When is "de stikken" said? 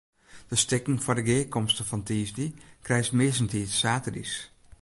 0.47-1.01